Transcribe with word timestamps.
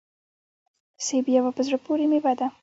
سيب 1.05 1.25
يوه 1.37 1.51
په 1.55 1.61
زړه 1.67 1.77
پوري 1.85 2.05
ميوه 2.11 2.33
ده 2.39 2.47